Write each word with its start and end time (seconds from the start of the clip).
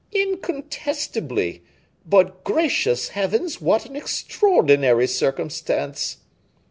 "Incontestably! 0.15 1.61
but, 2.07 2.43
gracious 2.43 3.09
heavens, 3.09 3.61
what 3.61 3.85
an 3.85 3.95
extraordinary 3.95 5.05
circumstance!" 5.05 6.17